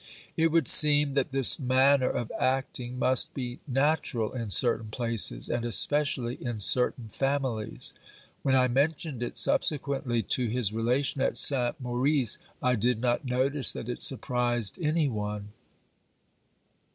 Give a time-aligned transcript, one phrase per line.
[0.35, 5.63] It would seem that this manner of acting must be natural in certain places, and
[5.63, 7.93] especially in certain families.
[8.41, 13.73] When I mentioned it subsequently to his relation at Saint Maurice, I did not notice
[13.73, 15.49] that it surprised any one.